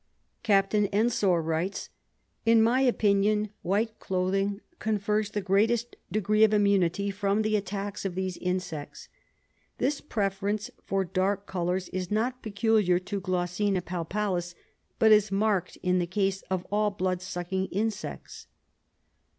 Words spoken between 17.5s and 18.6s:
insects.